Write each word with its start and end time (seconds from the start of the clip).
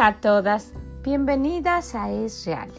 Hola 0.00 0.08
a 0.08 0.20
todas, 0.22 0.72
bienvenidas 1.02 1.94
a 1.94 2.10
Es 2.10 2.46
Real 2.46 2.70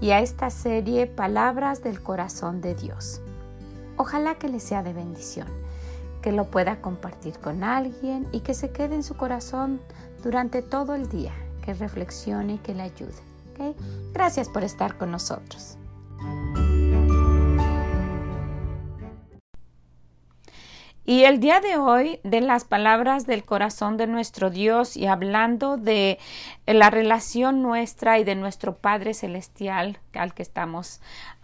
y 0.00 0.12
a 0.12 0.20
esta 0.20 0.48
serie 0.48 1.06
Palabras 1.06 1.82
del 1.82 2.02
Corazón 2.02 2.62
de 2.62 2.74
Dios. 2.74 3.20
Ojalá 3.98 4.36
que 4.36 4.48
les 4.48 4.62
sea 4.62 4.82
de 4.82 4.94
bendición, 4.94 5.46
que 6.22 6.32
lo 6.32 6.46
pueda 6.46 6.80
compartir 6.80 7.38
con 7.40 7.62
alguien 7.62 8.26
y 8.32 8.40
que 8.40 8.54
se 8.54 8.70
quede 8.70 8.94
en 8.94 9.02
su 9.02 9.18
corazón 9.18 9.82
durante 10.22 10.62
todo 10.62 10.94
el 10.94 11.10
día, 11.10 11.34
que 11.62 11.74
reflexione 11.74 12.54
y 12.54 12.58
que 12.58 12.74
le 12.74 12.84
ayude. 12.84 13.20
Gracias 14.14 14.48
por 14.48 14.64
estar 14.64 14.96
con 14.96 15.10
nosotros. 15.10 15.76
Y 21.10 21.24
el 21.24 21.40
día 21.40 21.58
de 21.60 21.76
hoy, 21.76 22.20
de 22.22 22.40
las 22.40 22.62
palabras 22.62 23.26
del 23.26 23.42
corazón 23.42 23.96
de 23.96 24.06
nuestro 24.06 24.48
Dios 24.48 24.96
y 24.96 25.08
hablando 25.08 25.76
de 25.76 26.20
la 26.66 26.88
relación 26.88 27.62
nuestra 27.62 28.20
y 28.20 28.22
de 28.22 28.36
nuestro 28.36 28.76
Padre 28.76 29.12
Celestial 29.12 29.98
al 30.14 30.34
que 30.34 30.44
estamos 30.44 31.00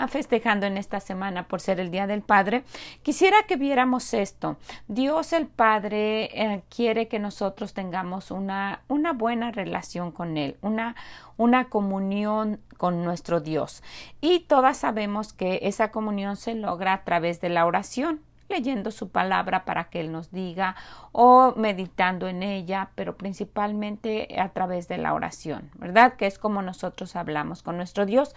festejando 0.06 0.66
en 0.66 0.76
esta 0.76 1.00
semana 1.00 1.48
por 1.48 1.60
ser 1.60 1.80
el 1.80 1.90
Día 1.90 2.06
del 2.06 2.22
Padre, 2.22 2.62
quisiera 3.02 3.38
que 3.48 3.56
viéramos 3.56 4.14
esto. 4.14 4.56
Dios 4.86 5.32
el 5.32 5.48
Padre 5.48 6.30
eh, 6.32 6.62
quiere 6.68 7.08
que 7.08 7.18
nosotros 7.18 7.74
tengamos 7.74 8.30
una, 8.30 8.82
una 8.86 9.14
buena 9.14 9.50
relación 9.50 10.12
con 10.12 10.36
Él, 10.36 10.56
una, 10.62 10.94
una 11.36 11.70
comunión 11.70 12.60
con 12.76 13.02
nuestro 13.02 13.40
Dios. 13.40 13.82
Y 14.20 14.44
todas 14.46 14.76
sabemos 14.76 15.32
que 15.32 15.58
esa 15.62 15.90
comunión 15.90 16.36
se 16.36 16.54
logra 16.54 16.92
a 16.92 17.02
través 17.02 17.40
de 17.40 17.48
la 17.48 17.66
oración 17.66 18.20
leyendo 18.48 18.90
su 18.90 19.08
palabra 19.08 19.64
para 19.64 19.84
que 19.84 20.00
Él 20.00 20.12
nos 20.12 20.30
diga 20.30 20.76
o 21.12 21.54
meditando 21.56 22.28
en 22.28 22.42
ella, 22.42 22.90
pero 22.94 23.16
principalmente 23.16 24.28
a 24.38 24.50
través 24.50 24.88
de 24.88 24.98
la 24.98 25.14
oración, 25.14 25.70
¿verdad? 25.76 26.14
Que 26.14 26.26
es 26.26 26.38
como 26.38 26.62
nosotros 26.62 27.16
hablamos 27.16 27.62
con 27.62 27.76
nuestro 27.76 28.06
Dios. 28.06 28.34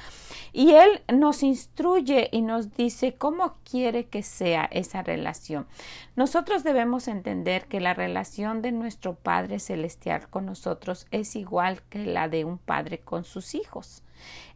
Y 0.53 0.71
Él 0.71 1.01
nos 1.13 1.43
instruye 1.43 2.29
y 2.31 2.41
nos 2.41 2.75
dice 2.75 3.15
cómo 3.15 3.55
quiere 3.69 4.07
que 4.07 4.23
sea 4.23 4.67
esa 4.71 5.03
relación. 5.03 5.67
Nosotros 6.15 6.63
debemos 6.63 7.07
entender 7.07 7.65
que 7.65 7.79
la 7.79 7.93
relación 7.93 8.61
de 8.61 8.71
nuestro 8.71 9.15
Padre 9.15 9.59
Celestial 9.59 10.29
con 10.29 10.45
nosotros 10.45 11.07
es 11.11 11.35
igual 11.35 11.81
que 11.89 12.05
la 12.05 12.27
de 12.29 12.45
un 12.45 12.57
padre 12.57 12.99
con 12.99 13.23
sus 13.23 13.55
hijos. 13.55 14.03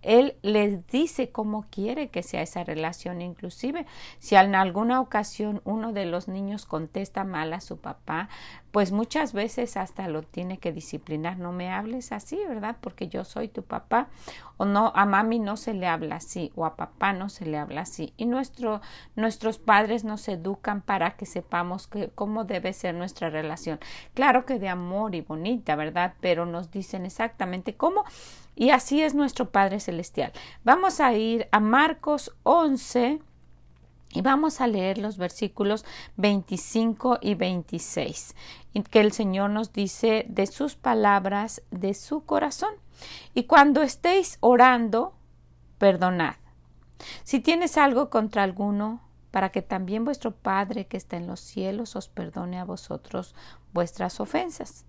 Él 0.02 0.36
les 0.42 0.86
dice 0.88 1.32
cómo 1.32 1.66
quiere 1.70 2.10
que 2.10 2.24
sea 2.24 2.42
esa 2.42 2.64
relación. 2.64 3.22
Inclusive, 3.22 3.86
si 4.20 4.36
en 4.36 4.56
alguna 4.56 5.02
ocasión 5.02 5.62
uno 5.64 5.94
de 5.94 6.06
los 6.06 6.28
niños 6.28 6.66
contesta 6.66 7.24
mal 7.24 7.54
a 7.54 7.62
su 7.62 7.78
papá, 7.78 8.30
pues 8.72 8.92
muchas 8.92 9.34
veces 9.34 9.78
hasta 9.78 10.08
lo 10.08 10.24
tiene 10.24 10.58
que 10.58 10.72
disciplinar. 10.72 11.38
No 11.38 11.52
me 11.52 11.72
hables 11.72 12.12
así, 12.12 12.40
¿verdad? 12.48 12.78
Porque 12.82 13.08
yo 13.08 13.24
soy 13.24 13.48
tu 13.48 13.64
papá. 13.64 14.08
O 14.58 14.66
no, 14.66 14.92
a 14.96 15.06
mami 15.06 15.40
no 15.40 15.58
se 15.58 15.74
le 15.74 15.88
habla 15.88 16.16
así, 16.16 16.52
o 16.56 16.66
a 16.66 16.76
papá 16.76 17.14
no 17.14 17.30
se 17.30 17.46
le 17.46 17.58
habla 17.58 17.82
así. 17.82 18.14
Y 18.18 18.26
nuestro, 18.26 18.82
nuestros 19.16 19.60
padres 19.60 20.04
nos 20.04 20.28
educan 20.28 20.82
para 20.82 21.12
que 21.12 21.26
sepamos 21.26 21.88
que, 21.88 22.10
cómo 22.10 22.46
debe 22.46 22.74
ser 22.74 22.96
nuestra 22.96 23.30
relación. 23.30 23.80
Claro 24.14 24.46
que 24.46 24.60
de 24.60 24.70
amor 24.70 25.16
y 25.16 25.22
bonita, 25.22 25.76
¿verdad? 25.76 26.16
Pero 26.20 26.46
nos 26.46 26.72
dicen 26.72 27.06
exactamente 27.06 27.76
cómo. 27.76 28.04
Y 28.56 28.70
así 28.70 29.02
es 29.02 29.16
nuestro 29.16 29.50
Padre 29.52 29.80
Celestial. 29.80 30.32
Vamos 30.64 31.00
a 31.00 31.14
ir 31.14 31.48
a 31.52 31.60
Marcos 31.60 32.36
11 32.44 33.22
y 34.14 34.22
vamos 34.22 34.62
a 34.62 34.68
leer 34.68 35.00
los 35.00 35.18
versículos 35.18 35.86
25 36.18 37.18
y 37.22 37.34
26, 37.34 38.36
que 38.92 39.00
el 39.00 39.12
Señor 39.12 39.50
nos 39.50 39.74
dice 39.74 40.26
de 40.30 40.46
sus 40.46 40.76
palabras, 40.76 41.64
de 41.72 41.96
su 41.96 42.24
corazón. 42.24 42.76
Y 43.34 43.46
cuando 43.46 43.82
estéis 43.82 44.38
orando, 44.40 45.16
perdonad. 45.80 46.36
Si 47.24 47.40
tienes 47.40 47.78
algo 47.78 48.12
contra 48.12 48.44
alguno, 48.44 49.02
para 49.32 49.50
que 49.50 49.64
también 49.64 50.06
vuestro 50.06 50.36
Padre 50.36 50.86
que 50.86 50.96
está 50.96 51.18
en 51.18 51.26
los 51.26 51.40
cielos 51.40 51.96
os 51.96 52.08
perdone 52.08 52.60
a 52.60 52.66
vosotros 52.66 53.34
vuestras 53.74 54.20
ofensas. 54.20 54.86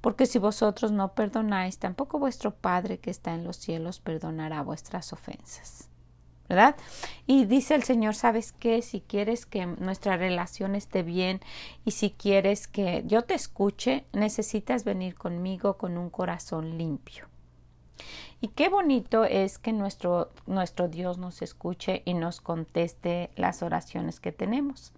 Porque 0.00 0.26
si 0.26 0.38
vosotros 0.38 0.92
no 0.92 1.14
perdonáis, 1.14 1.78
tampoco 1.78 2.18
vuestro 2.18 2.54
Padre 2.54 2.98
que 2.98 3.10
está 3.10 3.34
en 3.34 3.44
los 3.44 3.56
cielos 3.56 4.00
perdonará 4.00 4.62
vuestras 4.62 5.12
ofensas. 5.12 5.88
¿verdad? 6.48 6.76
Y 7.26 7.46
dice 7.46 7.74
el 7.74 7.82
Señor, 7.82 8.14
¿sabes 8.14 8.52
qué? 8.52 8.82
Si 8.82 9.00
quieres 9.00 9.46
que 9.46 9.64
nuestra 9.64 10.18
relación 10.18 10.74
esté 10.74 11.02
bien 11.02 11.40
y 11.84 11.92
si 11.92 12.10
quieres 12.10 12.68
que 12.68 13.04
yo 13.06 13.22
te 13.22 13.32
escuche, 13.32 14.04
necesitas 14.12 14.84
venir 14.84 15.14
conmigo 15.14 15.78
con 15.78 15.96
un 15.96 16.10
corazón 16.10 16.76
limpio. 16.76 17.26
Y 18.42 18.48
qué 18.48 18.68
bonito 18.68 19.24
es 19.24 19.58
que 19.58 19.72
nuestro, 19.72 20.32
nuestro 20.46 20.88
Dios 20.88 21.16
nos 21.16 21.40
escuche 21.40 22.02
y 22.04 22.12
nos 22.12 22.40
conteste 22.40 23.30
las 23.36 23.62
oraciones 23.62 24.20
que 24.20 24.32
tenemos 24.32 24.92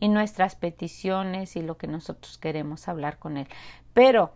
y 0.00 0.08
nuestras 0.08 0.54
peticiones 0.56 1.56
y 1.56 1.62
lo 1.62 1.76
que 1.76 1.86
nosotros 1.86 2.38
queremos 2.38 2.88
hablar 2.88 3.18
con 3.18 3.36
Él. 3.36 3.48
Pero 3.92 4.32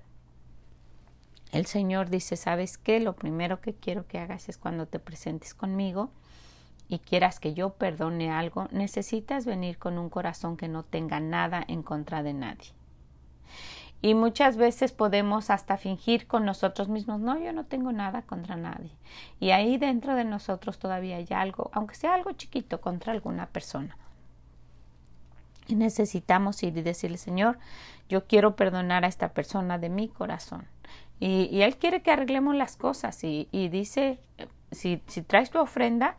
el 1.52 1.66
Señor 1.66 2.10
dice, 2.10 2.36
¿sabes 2.36 2.78
qué? 2.78 3.00
Lo 3.00 3.14
primero 3.14 3.60
que 3.60 3.74
quiero 3.74 4.06
que 4.06 4.18
hagas 4.18 4.48
es 4.48 4.56
cuando 4.56 4.86
te 4.86 4.98
presentes 4.98 5.54
conmigo, 5.54 6.10
y 6.90 6.98
quieras 6.98 7.38
que 7.38 7.54
yo 7.54 7.70
perdone 7.70 8.32
algo, 8.32 8.66
necesitas 8.72 9.46
venir 9.46 9.78
con 9.78 9.96
un 9.96 10.10
corazón 10.10 10.56
que 10.56 10.66
no 10.66 10.82
tenga 10.82 11.20
nada 11.20 11.64
en 11.68 11.84
contra 11.84 12.24
de 12.24 12.34
nadie. 12.34 12.72
Y 14.02 14.14
muchas 14.14 14.56
veces 14.56 14.92
podemos 14.92 15.50
hasta 15.50 15.76
fingir 15.76 16.26
con 16.26 16.44
nosotros 16.44 16.88
mismos, 16.88 17.20
no, 17.20 17.38
yo 17.38 17.52
no 17.52 17.64
tengo 17.64 17.92
nada 17.92 18.22
contra 18.22 18.56
nadie. 18.56 18.90
Y 19.38 19.50
ahí 19.50 19.76
dentro 19.76 20.16
de 20.16 20.24
nosotros 20.24 20.78
todavía 20.78 21.16
hay 21.16 21.28
algo, 21.30 21.70
aunque 21.72 21.94
sea 21.94 22.14
algo 22.14 22.32
chiquito, 22.32 22.80
contra 22.80 23.12
alguna 23.12 23.46
persona. 23.46 23.96
Y 25.70 25.76
necesitamos 25.76 26.62
ir 26.62 26.76
y 26.76 26.82
decirle, 26.82 27.16
Señor, 27.16 27.58
yo 28.08 28.26
quiero 28.26 28.56
perdonar 28.56 29.04
a 29.04 29.08
esta 29.08 29.28
persona 29.28 29.78
de 29.78 29.88
mi 29.88 30.08
corazón. 30.08 30.66
Y, 31.20 31.60
Él 31.62 31.76
quiere 31.76 32.02
que 32.02 32.10
arreglemos 32.10 32.56
las 32.56 32.76
cosas. 32.76 33.22
Y, 33.22 33.48
y 33.52 33.68
dice, 33.68 34.18
si, 34.72 35.02
si 35.06 35.22
traes 35.22 35.50
tu 35.50 35.58
ofrenda, 35.58 36.16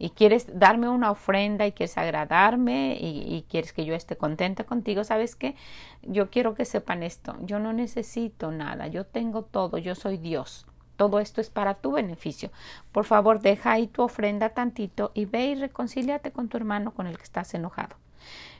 y 0.00 0.10
quieres 0.10 0.46
darme 0.58 0.88
una 0.88 1.10
ofrenda 1.10 1.66
y 1.66 1.72
quieres 1.72 1.98
agradarme 1.98 2.96
y, 2.98 3.44
quieres 3.50 3.74
que 3.74 3.84
yo 3.84 3.94
esté 3.94 4.16
contenta 4.16 4.64
contigo, 4.64 5.04
¿sabes 5.04 5.36
qué? 5.36 5.56
Yo 6.02 6.30
quiero 6.30 6.54
que 6.54 6.64
sepan 6.64 7.02
esto, 7.02 7.36
yo 7.42 7.58
no 7.58 7.74
necesito 7.74 8.50
nada, 8.50 8.86
yo 8.86 9.04
tengo 9.04 9.42
todo, 9.42 9.76
yo 9.76 9.94
soy 9.94 10.16
Dios. 10.16 10.66
Todo 10.96 11.20
esto 11.20 11.42
es 11.42 11.50
para 11.50 11.74
tu 11.74 11.92
beneficio. 11.92 12.50
Por 12.92 13.04
favor, 13.04 13.40
deja 13.40 13.72
ahí 13.72 13.88
tu 13.88 14.02
ofrenda 14.02 14.50
tantito 14.50 15.12
y 15.12 15.26
ve 15.26 15.46
y 15.48 15.54
reconcíliate 15.54 16.32
con 16.32 16.48
tu 16.48 16.56
hermano 16.56 16.92
con 16.92 17.06
el 17.06 17.18
que 17.18 17.24
estás 17.24 17.52
enojado. 17.52 17.96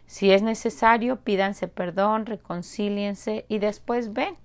Si 0.06 0.32
es 0.32 0.42
necesario, 0.42 1.20
pídanse 1.20 1.68
perdón, 1.68 2.26
reconcíliense 2.26 3.44
y 3.48 3.58
después 3.58 4.12
ven. 4.12 4.36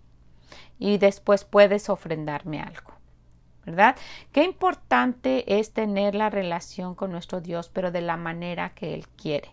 Y 0.77 0.97
después 0.97 1.45
puedes 1.45 1.89
ofrendarme 1.89 2.61
algo. 2.61 2.95
¿verdad? 3.65 3.95
Qué 4.31 4.43
importante 4.43 5.59
es 5.59 5.73
tener 5.73 6.13
la 6.13 6.29
relación 6.29 6.93
con 6.95 7.11
nuestro 7.11 7.41
Dios, 7.41 7.69
pero 7.73 7.91
de 7.91 8.01
la 8.01 8.15
manera 8.15 8.69
que 8.75 8.93
Él 8.93 9.07
quiere. 9.07 9.51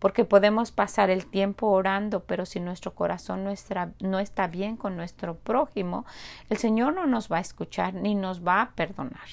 Porque 0.00 0.24
podemos 0.24 0.72
pasar 0.72 1.10
el 1.10 1.26
tiempo 1.26 1.68
orando, 1.68 2.24
pero 2.24 2.44
si 2.44 2.58
nuestro 2.58 2.94
corazón 2.94 3.44
no 3.44 3.50
está, 3.50 3.92
no 4.00 4.18
está 4.18 4.48
bien 4.48 4.76
con 4.76 4.96
nuestro 4.96 5.36
prójimo, 5.36 6.04
el 6.50 6.58
Señor 6.58 6.94
no 6.94 7.06
nos 7.06 7.30
va 7.30 7.38
a 7.38 7.42
escuchar 7.42 7.94
ni 7.94 8.14
nos 8.14 8.44
va 8.44 8.62
a 8.62 8.70
perdonar. 8.72 9.28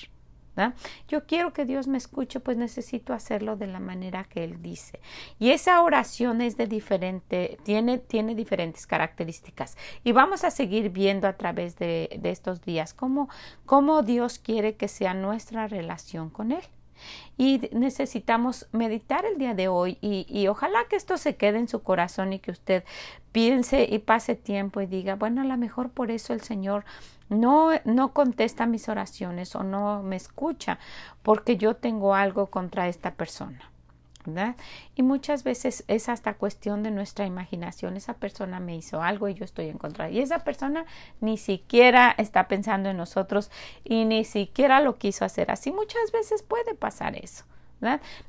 Yo 1.07 1.25
quiero 1.25 1.53
que 1.53 1.65
Dios 1.65 1.87
me 1.87 1.97
escuche, 1.97 2.39
pues 2.39 2.57
necesito 2.57 3.13
hacerlo 3.13 3.55
de 3.55 3.67
la 3.67 3.79
manera 3.79 4.23
que 4.23 4.43
Él 4.43 4.61
dice. 4.61 4.99
Y 5.39 5.51
esa 5.51 5.81
oración 5.81 6.41
es 6.41 6.57
de 6.57 6.67
diferente, 6.67 7.57
tiene, 7.63 7.97
tiene 7.97 8.35
diferentes 8.35 8.85
características. 8.87 9.77
Y 10.03 10.11
vamos 10.11 10.43
a 10.43 10.51
seguir 10.51 10.89
viendo 10.89 11.27
a 11.27 11.33
través 11.33 11.77
de, 11.77 12.17
de 12.19 12.29
estos 12.31 12.61
días 12.61 12.93
cómo, 12.93 13.29
cómo 13.65 14.03
Dios 14.03 14.39
quiere 14.39 14.75
que 14.75 14.87
sea 14.87 15.13
nuestra 15.13 15.67
relación 15.67 16.29
con 16.29 16.51
Él. 16.51 16.63
Y 17.39 17.69
necesitamos 17.71 18.67
meditar 18.73 19.23
el 19.23 19.37
día 19.37 19.53
de 19.53 19.69
hoy 19.69 19.97
y, 20.01 20.25
y, 20.27 20.49
ojalá 20.49 20.83
que 20.89 20.97
esto 20.97 21.15
se 21.15 21.37
quede 21.37 21.57
en 21.57 21.69
su 21.69 21.81
corazón 21.83 22.33
y 22.33 22.39
que 22.39 22.51
usted 22.51 22.83
piense 23.31 23.87
y 23.89 23.99
pase 23.99 24.35
tiempo 24.35 24.81
y 24.81 24.87
diga, 24.87 25.15
bueno, 25.15 25.39
a 25.41 25.45
lo 25.45 25.55
mejor 25.55 25.89
por 25.89 26.11
eso 26.11 26.33
el 26.33 26.41
Señor 26.41 26.83
no, 27.29 27.69
no 27.85 28.11
contesta 28.11 28.65
mis 28.65 28.89
oraciones 28.89 29.55
o 29.55 29.63
no 29.63 30.03
me 30.03 30.17
escucha 30.17 30.79
porque 31.23 31.55
yo 31.55 31.77
tengo 31.77 32.13
algo 32.13 32.47
contra 32.47 32.89
esta 32.89 33.13
persona. 33.13 33.71
Y 34.95 35.03
muchas 35.03 35.43
veces 35.43 35.83
es 35.87 36.09
hasta 36.09 36.35
cuestión 36.35 36.83
de 36.83 36.91
nuestra 36.91 37.25
imaginación. 37.25 37.97
Esa 37.97 38.15
persona 38.15 38.59
me 38.59 38.75
hizo 38.75 39.01
algo 39.01 39.27
y 39.27 39.33
yo 39.33 39.45
estoy 39.45 39.69
en 39.69 39.77
contra. 39.77 40.09
Y 40.09 40.19
esa 40.19 40.39
persona 40.39 40.85
ni 41.21 41.37
siquiera 41.37 42.13
está 42.17 42.47
pensando 42.47 42.89
en 42.89 42.97
nosotros 42.97 43.51
y 43.83 44.05
ni 44.05 44.25
siquiera 44.25 44.81
lo 44.81 44.97
quiso 44.97 45.25
hacer 45.25 45.51
así. 45.51 45.71
Muchas 45.71 46.11
veces 46.11 46.43
puede 46.43 46.75
pasar 46.75 47.15
eso. 47.15 47.45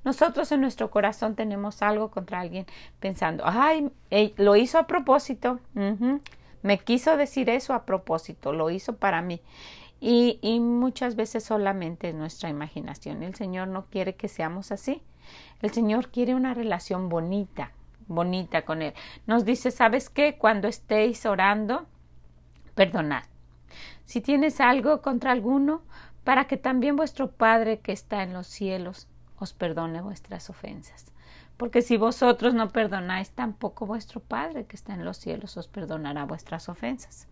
Nosotros 0.05 0.53
en 0.53 0.61
nuestro 0.61 0.91
corazón 0.91 1.35
tenemos 1.35 1.83
algo 1.83 2.11
contra 2.11 2.41
alguien 2.41 2.67
pensando, 3.01 3.45
ay, 3.47 3.91
lo 4.37 4.57
hizo 4.57 4.79
a 4.79 4.87
propósito. 4.87 5.61
me 6.63 6.79
quiso 6.79 7.17
decir 7.17 7.51
eso 7.51 7.75
a 7.75 7.85
propósito, 7.85 8.53
lo 8.53 8.71
hizo 8.71 8.97
para 8.97 9.23
mí. 9.23 9.41
Y, 10.01 10.39
y 10.41 10.61
muchas 10.61 11.15
veces 11.15 11.45
solamente 11.45 12.09
es 12.09 12.15
nuestra 12.15 12.49
imaginación. 12.49 13.23
El 13.23 13.35
Señor 13.35 13.69
no 13.69 13.87
quiere 13.87 14.15
que 14.15 14.29
seamos 14.29 14.73
así. 14.73 15.03
El 15.63 15.71
Señor 15.71 16.11
quiere 16.11 16.35
una 16.35 16.55
relación 16.55 17.09
bonita, 17.09 17.73
bonita 18.07 18.63
con 18.63 18.83
Él. 18.83 18.95
Nos 19.27 19.45
dice, 19.45 19.71
¿sabes 19.71 20.11
qué? 20.11 20.37
Cuando 20.39 20.69
estéis 20.69 21.27
orando, 21.27 21.87
perdonad. 22.75 23.25
Si 24.05 24.21
tienes 24.21 24.61
algo 24.61 25.03
contra 25.03 25.33
alguno, 25.33 25.83
para 26.25 26.47
que 26.47 26.57
también 26.57 26.97
vuestro 26.97 27.31
Padre 27.31 27.81
que 27.81 27.93
está 27.93 28.23
en 28.23 28.33
los 28.33 28.47
cielos 28.47 29.09
os 29.39 29.53
perdone 29.53 30.01
vuestras 30.01 30.51
ofensas. 30.51 31.13
Porque 31.57 31.83
si 31.83 31.97
vosotros 31.97 32.55
no 32.55 32.71
perdonáis, 32.71 33.31
tampoco 33.31 33.87
vuestro 33.87 34.21
Padre 34.21 34.65
que 34.67 34.77
está 34.77 34.95
en 34.95 35.05
los 35.05 35.19
cielos 35.19 35.57
os 35.57 35.69
perdonará 35.69 36.25
vuestras 36.25 36.69
ofensas. 36.69 37.29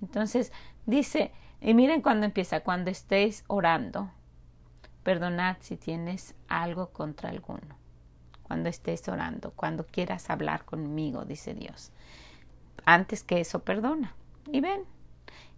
Entonces 0.00 0.52
dice, 0.84 1.32
y 1.60 1.74
miren 1.74 2.02
cuando 2.02 2.26
empieza, 2.26 2.60
cuando 2.60 2.90
estéis 2.90 3.44
orando, 3.46 4.10
perdonad 5.02 5.56
si 5.60 5.76
tienes 5.76 6.34
algo 6.48 6.90
contra 6.90 7.30
alguno. 7.30 7.76
Cuando 8.42 8.68
estés 8.68 9.08
orando, 9.08 9.52
cuando 9.52 9.86
quieras 9.86 10.30
hablar 10.30 10.64
conmigo, 10.64 11.24
dice 11.24 11.54
Dios. 11.54 11.90
Antes 12.84 13.22
que 13.22 13.40
eso, 13.40 13.60
perdona. 13.60 14.14
Y 14.50 14.60
ven, 14.60 14.84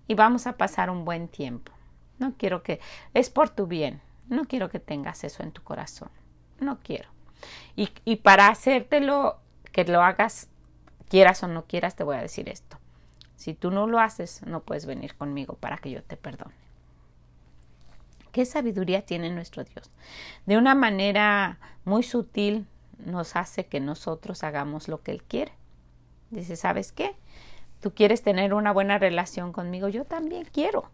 y 0.07 0.15
vamos 0.15 0.47
a 0.47 0.57
pasar 0.57 0.91
un 0.91 1.05
buen 1.05 1.29
tiempo. 1.29 1.73
No 2.19 2.35
quiero 2.37 2.63
que, 2.63 2.81
es 3.15 3.31
por 3.31 3.51
tu 3.51 3.67
bien, 3.67 4.01
no 4.29 4.45
quiero 4.45 4.69
que 4.69 4.79
tengas 4.79 5.25
eso 5.25 5.43
en 5.43 5.53
tu 5.53 5.63
corazón, 5.63 6.11
no 6.61 6.79
quiero. 6.81 7.09
Y, 7.75 7.91
y 8.05 8.17
para 8.17 8.49
hacértelo, 8.49 9.39
que 9.73 9.85
lo 9.85 10.03
hagas, 10.03 10.49
quieras 11.09 11.43
o 11.43 11.49
no 11.49 11.65
quieras, 11.65 11.97
te 11.97 12.05
voy 12.05 12.17
a 12.17 12.23
decir 12.23 12.49
esto. 12.49 12.79
Si 13.37 13.55
tú 13.55 13.71
no 13.71 13.87
lo 13.87 13.99
haces, 13.99 14.43
no 14.47 14.61
puedes 14.61 14.87
venir 14.87 15.17
conmigo 15.17 15.55
para 15.55 15.79
que 15.79 15.91
yo 15.91 16.03
te 16.03 16.17
perdone. 16.17 16.55
¿Qué 18.35 18.45
sabiduría 18.47 19.03
tiene 19.03 19.31
nuestro 19.31 19.63
Dios? 19.63 19.93
De 20.45 20.59
una 20.59 20.75
manera 20.75 21.61
muy 21.85 22.03
sutil 22.03 22.67
nos 22.99 23.37
hace 23.37 23.67
que 23.67 23.79
nosotros 23.79 24.43
hagamos 24.43 24.89
lo 24.89 25.05
que 25.05 25.13
Él 25.13 25.23
quiere. 25.23 25.53
Dice, 26.31 26.57
¿sabes 26.57 26.91
qué? 26.91 27.15
Tú 27.81 27.95
quieres 27.95 28.23
tener 28.23 28.53
una 28.53 28.73
buena 28.73 28.99
relación 28.99 29.53
conmigo, 29.53 29.87
yo 29.87 30.05
también 30.05 30.49
quiero, 30.53 30.91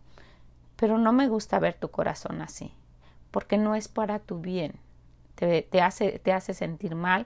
pero 0.76 0.98
no 0.98 1.14
me 1.14 1.28
gusta 1.28 1.58
ver 1.58 1.72
tu 1.72 1.90
corazón 1.90 2.42
así, 2.42 2.74
porque 3.30 3.56
no 3.56 3.74
es 3.74 3.88
para 3.88 4.18
tu 4.18 4.40
bien. 4.40 4.74
Te, 5.34 5.80
hace, 5.80 6.18
te 6.18 6.34
hace 6.34 6.52
sentir 6.52 6.94
mal, 6.94 7.24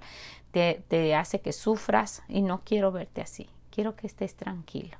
te, 0.52 0.84
te 0.87 1.17
hace 1.17 1.40
que 1.40 1.52
sufras 1.52 2.22
y 2.28 2.43
no 2.43 2.60
quiero 2.64 2.93
verte 2.93 3.20
así. 3.20 3.50
Quiero 3.72 3.96
que 3.96 4.06
estés 4.06 4.37
tranquilo. 4.37 4.96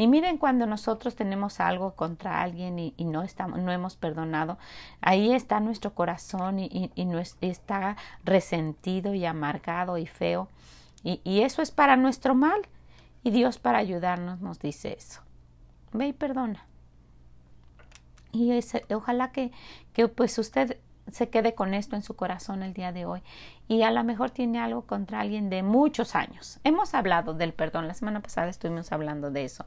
Y 0.00 0.06
miren 0.06 0.38
cuando 0.38 0.64
nosotros 0.64 1.14
tenemos 1.14 1.60
algo 1.60 1.94
contra 1.94 2.40
alguien 2.40 2.78
y, 2.78 2.94
no, 3.04 3.22
estamos, 3.22 3.58
no 3.58 3.70
hemos 3.70 3.96
perdonado, 3.96 4.56
ahí 5.02 5.34
está 5.34 5.60
nuestro 5.60 5.94
corazón 5.94 6.58
y, 6.58 6.90
está 7.42 7.98
resentido 8.24 9.12
y 9.12 9.26
amargado 9.26 9.98
y 9.98 10.06
feo. 10.06 10.48
Y, 11.04 11.42
eso 11.42 11.60
es 11.60 11.70
para 11.70 11.96
nuestro 11.96 12.34
mal. 12.34 12.62
Y 13.22 13.30
Dios 13.30 13.58
para 13.58 13.76
ayudarnos 13.76 14.40
nos 14.40 14.58
dice 14.58 14.96
eso. 14.96 15.20
Ve 15.92 16.06
y 16.06 16.12
perdona. 16.14 16.64
Y 18.32 18.58
ojalá 18.94 19.32
que, 19.32 19.52
que 19.92 20.08
pues 20.08 20.38
usted 20.38 20.78
se 21.10 21.28
quede 21.28 21.54
con 21.54 21.74
esto 21.74 21.96
en 21.96 22.02
su 22.02 22.14
corazón 22.14 22.62
el 22.62 22.72
día 22.72 22.92
de 22.92 23.06
hoy. 23.06 23.22
Y 23.68 23.82
a 23.82 23.90
lo 23.90 24.04
mejor 24.04 24.30
tiene 24.30 24.60
algo 24.60 24.82
contra 24.82 25.20
alguien 25.20 25.50
de 25.50 25.62
muchos 25.62 26.14
años. 26.14 26.60
Hemos 26.64 26.94
hablado 26.94 27.34
del 27.34 27.52
perdón. 27.52 27.88
La 27.88 27.94
semana 27.94 28.20
pasada 28.20 28.48
estuvimos 28.48 28.92
hablando 28.92 29.30
de 29.30 29.44
eso. 29.44 29.66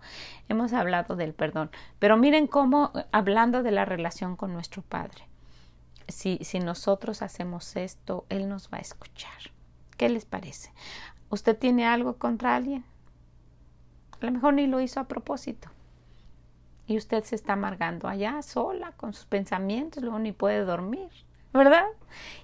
Hemos 0.50 0.74
hablado 0.74 1.16
del 1.16 1.34
perdón. 1.34 1.72
Pero 2.00 2.18
miren 2.18 2.48
cómo, 2.48 2.92
hablando 3.12 3.64
de 3.64 3.72
la 3.72 3.86
relación 3.86 4.36
con 4.36 4.54
nuestro 4.54 4.82
Padre, 4.82 5.28
si, 6.08 6.40
si 6.42 6.60
nosotros 6.60 7.22
hacemos 7.22 7.76
esto, 7.76 8.26
Él 8.30 8.50
nos 8.50 8.70
va 8.70 8.78
a 8.78 8.82
escuchar. 8.82 9.52
¿Qué 9.98 10.10
les 10.10 10.26
parece? 10.26 10.72
¿Usted 11.30 11.58
tiene 11.58 11.86
algo 11.86 12.18
contra 12.18 12.56
alguien? 12.56 12.84
A 14.22 14.26
lo 14.26 14.32
mejor 14.32 14.54
ni 14.54 14.68
lo 14.68 14.80
hizo 14.80 15.00
a 15.00 15.08
propósito. 15.08 15.70
Y 16.88 16.98
usted 16.98 17.24
se 17.24 17.36
está 17.36 17.54
amargando 17.54 18.08
allá 18.08 18.42
sola 18.42 18.92
con 18.98 19.14
sus 19.14 19.26
pensamientos, 19.26 20.04
luego 20.04 20.20
ni 20.20 20.32
puede 20.32 20.66
dormir, 20.66 21.10
¿verdad? 21.54 21.86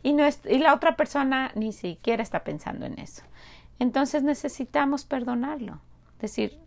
Y, 0.01 0.13
la 0.59 0.73
otra 0.73 0.95
persona 0.95 1.51
ni 1.55 1.73
siquiera 1.73 2.23
está 2.23 2.43
pensando 2.43 2.85
en 2.85 2.99
eso. 2.99 3.23
Entonces 3.79 4.23
necesitamos 4.23 5.05
perdonarlo. 5.05 5.79
Decir, 6.19 6.59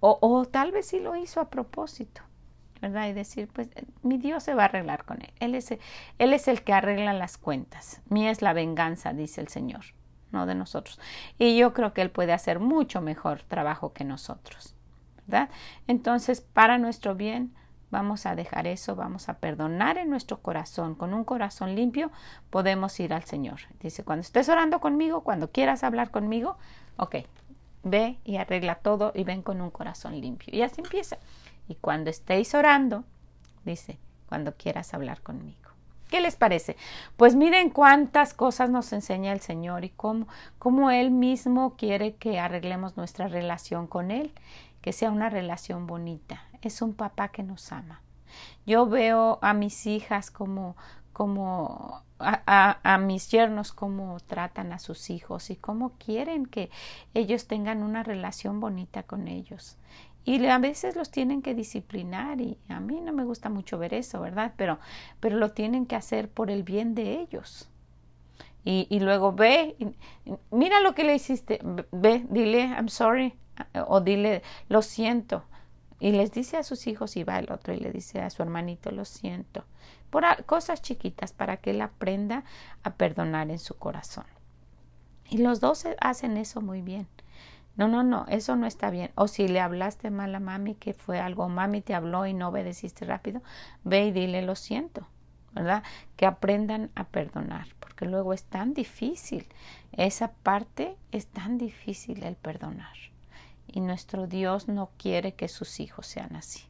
o, 0.00 0.18
o 0.20 0.44
tal 0.46 0.72
vez 0.72 0.86
sí 0.86 1.00
lo 1.00 1.16
hizo 1.16 1.40
a 1.40 1.50
propósito. 1.50 2.22
¿verdad? 2.80 3.08
Y 3.08 3.12
decir, 3.12 3.48
pues 3.52 3.68
mi 4.02 4.16
Dios 4.16 4.42
se 4.42 4.54
va 4.54 4.62
a 4.62 4.66
arreglar 4.66 5.04
con 5.04 5.20
él. 5.20 5.30
Él 5.38 5.54
es, 5.54 5.70
él 5.70 6.32
es 6.32 6.48
el 6.48 6.62
que 6.62 6.72
arregla 6.72 7.12
las 7.12 7.36
cuentas. 7.36 8.00
Mía 8.08 8.30
es 8.30 8.40
la 8.40 8.54
venganza, 8.54 9.12
dice 9.12 9.42
el 9.42 9.48
Señor 9.48 9.84
no 10.32 10.46
de 10.46 10.54
nosotros. 10.54 10.98
Y 11.38 11.56
yo 11.56 11.72
creo 11.72 11.92
que 11.92 12.02
Él 12.02 12.10
puede 12.10 12.32
hacer 12.32 12.60
mucho 12.60 13.00
mejor 13.00 13.42
trabajo 13.42 13.92
que 13.92 14.04
nosotros, 14.04 14.74
Entonces, 15.86 16.40
para 16.40 16.78
nuestro 16.78 17.14
bien, 17.14 17.52
vamos 17.90 18.26
a 18.26 18.34
dejar 18.34 18.66
eso, 18.66 18.96
vamos 18.96 19.28
a 19.28 19.38
perdonar 19.38 19.98
en 19.98 20.10
nuestro 20.10 20.40
corazón. 20.40 20.94
Con 20.94 21.14
un 21.14 21.24
corazón 21.24 21.74
limpio 21.74 22.10
podemos 22.50 22.98
ir 23.00 23.12
al 23.12 23.24
Señor. 23.24 23.60
Dice, 23.80 24.04
cuando 24.04 24.22
estés 24.22 24.48
orando 24.48 24.80
conmigo, 24.80 25.22
cuando 25.22 25.50
quieras 25.50 25.84
hablar 25.84 26.10
conmigo, 26.10 26.56
ok, 26.96 27.16
ve 27.82 28.18
y 28.24 28.36
arregla 28.36 28.76
todo 28.76 29.12
y 29.14 29.24
ven 29.24 29.42
con 29.42 29.60
un 29.60 29.70
corazón 29.70 30.20
limpio. 30.20 30.54
Y 30.54 30.62
así 30.62 30.80
empieza. 30.80 31.18
Y 31.68 31.74
cuando 31.76 32.10
estéis 32.10 32.54
orando, 32.54 33.04
dice, 33.64 33.98
cuando 34.28 34.54
quieras 34.54 34.94
hablar 34.94 35.22
conmigo. 35.22 35.70
¿Qué 36.08 36.20
les 36.20 36.34
parece? 36.34 36.76
Pues 37.16 37.36
miren 37.36 37.70
cuántas 37.70 38.34
cosas 38.34 38.68
nos 38.68 38.92
enseña 38.92 39.32
el 39.32 39.40
Señor 39.40 39.84
y 39.84 39.90
cómo, 39.90 40.26
cómo 40.58 40.90
Él 40.90 41.12
mismo 41.12 41.76
quiere 41.76 42.16
que 42.16 42.40
arreglemos 42.40 42.96
nuestra 42.96 43.28
relación 43.28 43.86
con 43.86 44.10
Él, 44.10 44.32
que 44.80 44.92
sea 44.92 45.10
una 45.10 45.30
relación 45.30 45.86
bonita. 45.86 46.44
Es 46.62 46.82
un 46.82 46.94
papá 46.94 47.28
que 47.28 47.42
nos 47.42 47.72
ama. 47.72 48.02
Yo 48.66 48.86
veo 48.86 49.38
a 49.42 49.54
mis 49.54 49.86
hijas 49.86 50.30
como, 50.30 50.76
como 51.12 52.02
a, 52.18 52.78
a, 52.82 52.98
mis 52.98 53.28
yernos 53.30 53.72
cómo 53.72 54.18
tratan 54.20 54.72
a 54.72 54.78
sus 54.78 55.10
hijos 55.10 55.50
y 55.50 55.56
cómo 55.56 55.92
quieren 55.98 56.46
que 56.46 56.70
ellos 57.14 57.46
tengan 57.46 57.82
una 57.82 58.02
relación 58.02 58.60
bonita 58.60 59.02
con 59.02 59.26
ellos. 59.26 59.76
Y 60.24 60.44
a 60.46 60.58
veces 60.58 60.96
los 60.96 61.10
tienen 61.10 61.40
que 61.40 61.54
disciplinar 61.54 62.40
y 62.40 62.58
a 62.68 62.78
mí 62.78 63.00
no 63.00 63.12
me 63.12 63.24
gusta 63.24 63.48
mucho 63.48 63.78
ver 63.78 63.94
eso, 63.94 64.20
¿verdad? 64.20 64.52
Pero, 64.56 64.78
pero 65.18 65.38
lo 65.38 65.52
tienen 65.52 65.86
que 65.86 65.96
hacer 65.96 66.30
por 66.30 66.50
el 66.50 66.62
bien 66.62 66.94
de 66.94 67.20
ellos. 67.20 67.70
Y, 68.64 68.86
y 68.90 69.00
luego 69.00 69.32
ve, 69.32 69.76
mira 70.50 70.80
lo 70.80 70.94
que 70.94 71.04
le 71.04 71.14
hiciste, 71.14 71.60
ve, 71.92 72.26
dile, 72.28 72.66
I'm 72.66 72.88
sorry, 72.88 73.34
o 73.86 74.00
dile, 74.00 74.42
lo 74.68 74.82
siento. 74.82 75.44
Y 75.98 76.12
les 76.12 76.32
dice 76.32 76.56
a 76.56 76.62
sus 76.62 76.86
hijos 76.86 77.16
y 77.16 77.24
va 77.24 77.38
el 77.38 77.52
otro 77.52 77.74
y 77.74 77.78
le 77.78 77.92
dice 77.92 78.20
a 78.20 78.30
su 78.30 78.42
hermanito, 78.42 78.90
lo 78.90 79.04
siento. 79.04 79.64
Por 80.08 80.24
cosas 80.44 80.82
chiquitas 80.82 81.32
para 81.32 81.58
que 81.58 81.70
él 81.70 81.80
aprenda 81.82 82.44
a 82.82 82.94
perdonar 82.94 83.50
en 83.50 83.58
su 83.58 83.76
corazón. 83.76 84.24
Y 85.28 85.38
los 85.38 85.60
dos 85.60 85.86
hacen 86.00 86.36
eso 86.36 86.60
muy 86.60 86.82
bien. 86.82 87.06
No, 87.76 87.86
no, 87.86 88.02
no, 88.02 88.26
eso 88.28 88.56
no 88.56 88.66
está 88.66 88.90
bien. 88.90 89.10
O 89.14 89.28
si 89.28 89.46
le 89.46 89.60
hablaste 89.60 90.10
mal 90.10 90.34
a 90.34 90.40
mami, 90.40 90.74
que 90.74 90.92
fue 90.92 91.20
algo, 91.20 91.48
mami 91.48 91.80
te 91.80 91.94
habló 91.94 92.26
y 92.26 92.34
no 92.34 92.48
obedeciste 92.48 93.04
rápido, 93.04 93.42
ve 93.84 94.06
y 94.06 94.12
dile 94.12 94.42
lo 94.42 94.56
siento, 94.56 95.06
¿verdad? 95.52 95.82
Que 96.16 96.26
aprendan 96.26 96.90
a 96.94 97.04
perdonar, 97.04 97.66
porque 97.80 98.06
luego 98.06 98.32
es 98.32 98.44
tan 98.44 98.74
difícil. 98.74 99.46
Esa 99.92 100.32
parte 100.32 100.96
es 101.12 101.26
tan 101.26 101.58
difícil 101.58 102.22
el 102.22 102.36
perdonar. 102.36 102.96
Y 103.66 103.80
nuestro 103.80 104.26
Dios 104.26 104.68
no 104.68 104.90
quiere 104.98 105.34
que 105.34 105.48
sus 105.48 105.80
hijos 105.80 106.06
sean 106.06 106.36
así. 106.36 106.64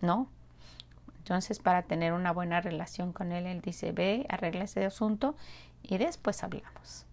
¿No? 0.00 0.28
Entonces, 1.18 1.58
para 1.58 1.82
tener 1.82 2.12
una 2.12 2.32
buena 2.32 2.60
relación 2.60 3.12
con 3.12 3.32
Él, 3.32 3.46
Él 3.46 3.62
dice, 3.62 3.92
ve, 3.92 4.26
arregla 4.28 4.64
ese 4.64 4.84
asunto 4.84 5.36
y 5.82 5.96
después 5.96 6.42
hablamos. 6.44 7.06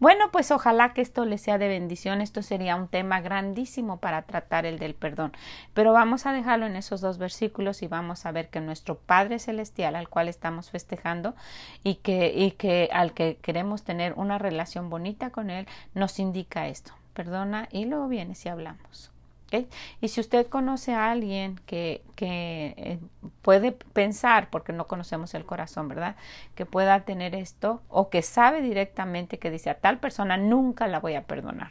Bueno, 0.00 0.30
pues 0.32 0.50
ojalá 0.50 0.92
que 0.92 1.02
esto 1.02 1.24
les 1.24 1.42
sea 1.42 1.58
de 1.58 1.68
bendición. 1.68 2.20
Esto 2.20 2.42
sería 2.42 2.76
un 2.76 2.88
tema 2.88 3.20
grandísimo 3.20 3.98
para 3.98 4.22
tratar 4.22 4.66
el 4.66 4.78
del 4.78 4.94
perdón. 4.94 5.32
Pero 5.74 5.92
vamos 5.92 6.26
a 6.26 6.32
dejarlo 6.32 6.66
en 6.66 6.76
esos 6.76 7.00
dos 7.00 7.18
versículos 7.18 7.82
y 7.82 7.86
vamos 7.86 8.26
a 8.26 8.32
ver 8.32 8.48
que 8.48 8.60
nuestro 8.60 8.96
Padre 8.96 9.38
Celestial, 9.38 9.96
al 9.96 10.08
cual 10.08 10.28
estamos 10.28 10.70
festejando 10.70 11.34
y 11.82 11.96
que, 11.96 12.32
y 12.34 12.52
que 12.52 12.88
al 12.92 13.12
que 13.12 13.38
queremos 13.42 13.82
tener 13.82 14.14
una 14.14 14.38
relación 14.38 14.90
bonita 14.90 15.30
con 15.30 15.50
Él, 15.50 15.66
nos 15.94 16.18
indica 16.18 16.68
esto. 16.68 16.92
Perdona 17.12 17.68
y 17.70 17.84
luego 17.84 18.08
vienes 18.08 18.44
y 18.44 18.48
hablamos. 18.48 19.13
Y 20.00 20.08
si 20.08 20.20
usted 20.20 20.48
conoce 20.48 20.94
a 20.94 21.10
alguien 21.10 21.60
que, 21.66 22.02
que 22.16 22.74
eh, 22.76 22.98
puede 23.42 23.72
pensar, 23.72 24.50
porque 24.50 24.72
no 24.72 24.86
conocemos 24.86 25.34
el 25.34 25.44
corazón, 25.44 25.88
¿verdad? 25.88 26.16
Que 26.54 26.66
pueda 26.66 27.00
tener 27.00 27.34
esto 27.34 27.82
o 27.88 28.10
que 28.10 28.22
sabe 28.22 28.62
directamente 28.62 29.38
que 29.38 29.50
dice 29.50 29.70
a 29.70 29.78
tal 29.78 29.98
persona 29.98 30.36
nunca 30.36 30.88
la 30.88 30.98
voy 30.98 31.14
a 31.14 31.22
perdonar. 31.22 31.70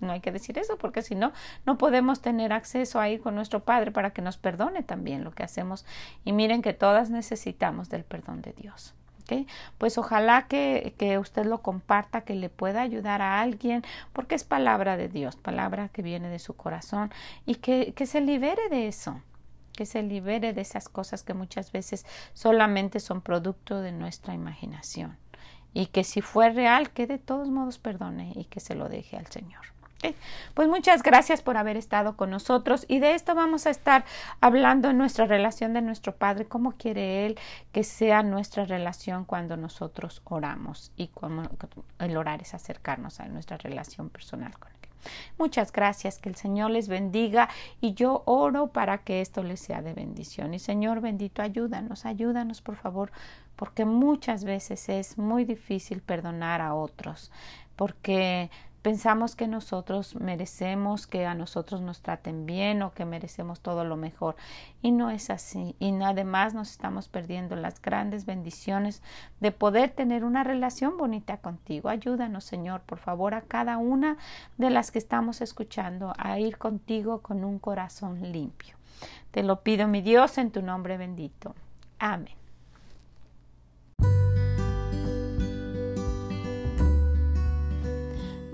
No 0.00 0.12
hay 0.12 0.20
que 0.20 0.30
decir 0.30 0.58
eso 0.58 0.78
porque 0.78 1.02
si 1.02 1.16
no, 1.16 1.32
no 1.64 1.78
podemos 1.78 2.20
tener 2.20 2.52
acceso 2.52 3.00
a 3.00 3.08
ir 3.08 3.20
con 3.20 3.34
nuestro 3.34 3.60
Padre 3.64 3.90
para 3.90 4.10
que 4.10 4.22
nos 4.22 4.36
perdone 4.36 4.82
también 4.84 5.24
lo 5.24 5.32
que 5.32 5.42
hacemos. 5.42 5.84
Y 6.24 6.32
miren 6.32 6.62
que 6.62 6.72
todas 6.72 7.10
necesitamos 7.10 7.88
del 7.88 8.04
perdón 8.04 8.42
de 8.42 8.52
Dios. 8.52 8.94
Pues 9.78 9.98
ojalá 9.98 10.46
que, 10.46 10.94
que, 10.98 11.18
usted 11.18 11.44
lo 11.44 11.62
comparta, 11.62 12.22
que 12.22 12.34
le 12.34 12.48
pueda 12.48 12.82
ayudar 12.82 13.22
a 13.22 13.40
alguien, 13.40 13.82
porque 14.12 14.34
es 14.34 14.44
palabra 14.44 14.96
de 14.96 15.08
Dios, 15.08 15.36
palabra 15.36 15.88
que 15.88 16.02
viene 16.02 16.28
de 16.28 16.38
su 16.38 16.54
corazón 16.54 17.10
y 17.44 17.56
que, 17.56 17.92
que 17.94 18.06
se 18.06 18.20
libere 18.20 18.68
de 18.68 18.88
eso 18.88 19.20
que 19.76 19.84
se 19.84 20.02
libere 20.02 20.54
de 20.54 20.62
esas 20.62 20.88
cosas 20.88 21.22
que 21.22 21.34
muchas 21.34 21.70
veces 21.70 22.06
solamente 22.32 22.98
son 22.98 23.20
producto 23.20 23.82
de 23.82 23.92
nuestra 23.92 24.32
imaginación 24.32 25.18
y 25.74 25.88
que 25.88 26.02
si 26.02 26.22
fue 26.22 26.48
real 26.48 26.88
que 26.88 27.06
de 27.06 27.18
todos 27.18 27.50
modos 27.50 27.78
perdone 27.78 28.32
y 28.34 28.44
que 28.44 28.60
se 28.60 28.74
lo 28.74 28.88
deje 28.88 29.18
al 29.18 29.26
Señor. 29.26 29.75
Pues 30.54 30.68
muchas 30.68 31.02
gracias 31.02 31.42
por 31.42 31.56
haber 31.56 31.76
estado 31.76 32.16
con 32.16 32.30
nosotros 32.30 32.84
y 32.88 32.98
de 32.98 33.14
esto 33.14 33.34
vamos 33.34 33.66
a 33.66 33.70
estar 33.70 34.04
hablando 34.40 34.90
en 34.90 34.98
nuestra 34.98 35.26
relación 35.26 35.72
de 35.72 35.82
nuestro 35.82 36.14
Padre, 36.14 36.46
cómo 36.46 36.72
quiere 36.72 37.26
Él 37.26 37.38
que 37.72 37.82
sea 37.82 38.22
nuestra 38.22 38.64
relación 38.64 39.24
cuando 39.24 39.56
nosotros 39.56 40.22
oramos 40.24 40.92
y 40.96 41.08
cómo 41.08 41.42
el 41.98 42.16
orar 42.16 42.42
es 42.42 42.54
acercarnos 42.54 43.20
a 43.20 43.26
nuestra 43.26 43.56
relación 43.56 44.10
personal 44.10 44.56
con 44.58 44.70
Él. 44.70 44.76
Muchas 45.38 45.72
gracias, 45.72 46.18
que 46.18 46.28
el 46.28 46.36
Señor 46.36 46.70
les 46.70 46.88
bendiga 46.88 47.48
y 47.80 47.94
yo 47.94 48.22
oro 48.26 48.68
para 48.68 48.98
que 48.98 49.20
esto 49.20 49.42
les 49.42 49.60
sea 49.60 49.82
de 49.82 49.94
bendición. 49.94 50.54
Y 50.54 50.58
Señor 50.58 51.00
bendito, 51.00 51.42
ayúdanos, 51.42 52.06
ayúdanos 52.06 52.60
por 52.60 52.76
favor, 52.76 53.12
porque 53.56 53.84
muchas 53.84 54.44
veces 54.44 54.88
es 54.88 55.18
muy 55.18 55.44
difícil 55.44 56.02
perdonar 56.02 56.60
a 56.60 56.74
otros, 56.74 57.30
porque 57.76 58.50
pensamos 58.86 59.34
que 59.34 59.48
nosotros 59.48 60.14
merecemos 60.14 61.08
que 61.08 61.26
a 61.26 61.34
nosotros 61.34 61.80
nos 61.80 62.02
traten 62.02 62.46
bien 62.46 62.82
o 62.82 62.92
que 62.92 63.04
merecemos 63.04 63.58
todo 63.58 63.84
lo 63.84 63.96
mejor. 63.96 64.36
Y 64.80 64.92
no 64.92 65.10
es 65.10 65.28
así. 65.28 65.74
Y 65.80 65.92
además 66.04 66.54
nos 66.54 66.70
estamos 66.70 67.08
perdiendo 67.08 67.56
las 67.56 67.82
grandes 67.82 68.26
bendiciones 68.26 69.02
de 69.40 69.50
poder 69.50 69.90
tener 69.90 70.22
una 70.22 70.44
relación 70.44 70.98
bonita 70.98 71.38
contigo. 71.38 71.88
Ayúdanos, 71.88 72.44
Señor, 72.44 72.82
por 72.82 73.00
favor, 73.00 73.34
a 73.34 73.42
cada 73.42 73.76
una 73.78 74.18
de 74.56 74.70
las 74.70 74.92
que 74.92 75.00
estamos 75.00 75.40
escuchando 75.40 76.12
a 76.16 76.38
ir 76.38 76.56
contigo 76.56 77.22
con 77.22 77.42
un 77.42 77.58
corazón 77.58 78.30
limpio. 78.30 78.76
Te 79.32 79.42
lo 79.42 79.62
pido, 79.62 79.88
mi 79.88 80.00
Dios, 80.00 80.38
en 80.38 80.52
tu 80.52 80.62
nombre 80.62 80.96
bendito. 80.96 81.56
Amén. 81.98 82.45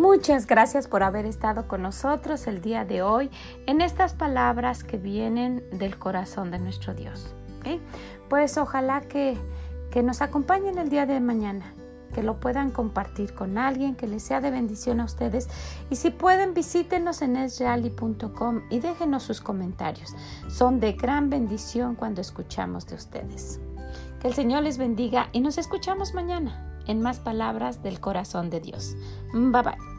Muchas 0.03 0.49
gracias 0.49 0.89
por 0.89 1.05
haber 1.05 1.27
estado 1.27 1.69
con 1.69 1.83
nosotros 1.83 2.49
el 2.49 2.61
día 2.61 2.85
de 2.85 3.03
hoy 3.03 3.31
en 3.67 3.81
estas 3.81 4.15
palabras 4.15 4.83
que 4.83 4.99
vienen 4.99 5.63
del 5.71 5.97
corazón 5.97 6.51
de 6.51 6.59
nuestro 6.59 6.93
Dios. 6.93 7.37
Pues 8.29 8.59
ojalá 8.59 9.03
que, 9.03 9.39
que 9.93 10.03
nos 10.03 10.21
acompañen 10.21 10.79
el 10.79 10.89
día 10.89 11.07
de 11.07 11.21
mañana, 11.21 11.73
que 12.13 12.25
lo 12.25 12.41
puedan 12.41 12.73
compartir 12.73 13.33
con 13.33 13.59
alguien, 13.59 13.95
que 13.95 14.09
les 14.09 14.25
sea 14.25 14.41
de 14.41 14.51
bendición 14.51 14.99
a 14.99 15.05
ustedes. 15.05 15.49
Y 15.89 15.95
si 15.95 16.11
pueden, 16.11 16.53
visítenos 16.53 17.23
en 17.23 17.37
esreali.com 17.37 18.63
y 18.71 18.81
déjenos 18.81 19.23
sus 19.23 19.41
comentarios. 19.41 20.17
Son 20.49 20.81
de 20.81 20.95
gran 20.95 21.31
bendición 21.31 21.95
cuando 21.95 22.21
escuchamos 22.21 22.89
de 22.89 22.97
ustedes. 22.97 23.61
Que 24.21 24.27
el 24.27 24.35
Señor 24.35 24.65
les 24.65 24.79
bendiga 24.79 25.29
y 25.31 25.39
nos 25.39 25.59
escuchamos 25.59 26.13
mañana 26.13 26.81
en 26.89 27.01
más 27.01 27.21
palabras 27.21 27.85
del 27.85 28.01
corazón 28.01 28.51
de 28.51 28.59
Dios. 28.59 28.97
Bye 29.33 29.63
bye. 29.63 29.92